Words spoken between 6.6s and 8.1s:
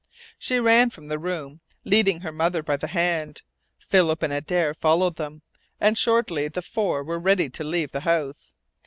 four were ready to leave the